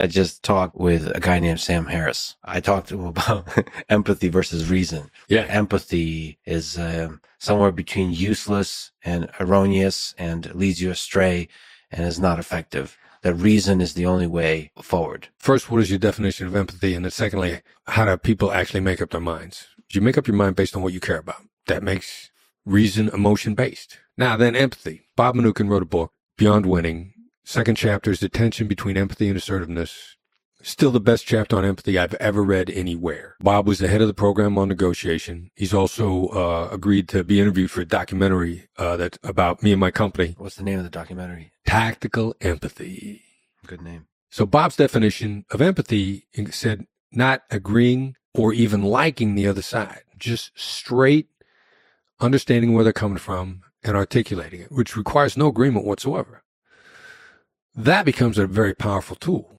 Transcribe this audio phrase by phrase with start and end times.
[0.00, 2.36] I just talked with a guy named Sam Harris.
[2.44, 3.46] I talked to him about
[3.88, 5.10] empathy versus reason.
[5.28, 5.46] Yeah.
[5.48, 11.48] Empathy is um, somewhere between useless and erroneous and leads you astray
[11.90, 12.96] and is not effective.
[13.22, 15.28] That reason is the only way forward.
[15.38, 16.94] First, what is your definition of empathy?
[16.94, 19.66] And then secondly, how do people actually make up their minds?
[19.92, 21.42] You make up your mind based on what you care about.
[21.66, 22.30] That makes
[22.64, 23.98] reason emotion based.
[24.16, 25.02] Now then empathy.
[25.16, 27.12] Bob Mnookin wrote a book, Beyond Winning.
[27.50, 30.14] Second chapter is the tension between empathy and assertiveness.
[30.62, 33.34] Still the best chapter on empathy I've ever read anywhere.
[33.40, 35.50] Bob was the head of the program on negotiation.
[35.56, 39.80] He's also uh, agreed to be interviewed for a documentary uh, that's about me and
[39.80, 41.50] my company, What's the name of the documentary?
[41.66, 43.24] Tactical Empathy.
[43.66, 44.06] Good name.
[44.30, 50.52] So Bob's definition of empathy said not agreeing or even liking the other side, just
[50.54, 51.26] straight
[52.20, 56.44] understanding where they're coming from and articulating it, which requires no agreement whatsoever.
[57.76, 59.48] That becomes a very powerful tool.